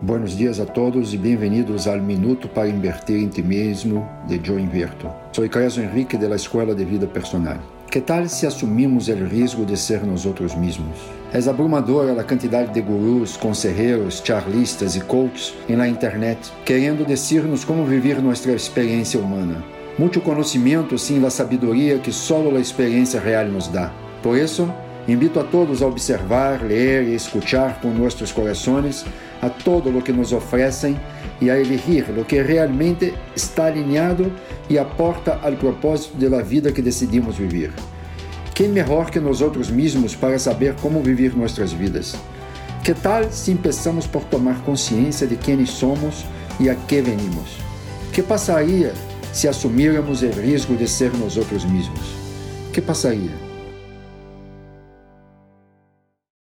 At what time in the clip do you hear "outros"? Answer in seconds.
10.24-10.54, 39.40-39.70, 51.38-51.64